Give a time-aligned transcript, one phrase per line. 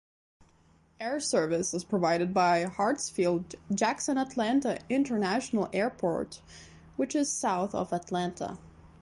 [0.99, 6.41] Air service is provided by Hartsfield-Jackson Atlanta International Airport,
[6.95, 8.57] which is south of Atlanta.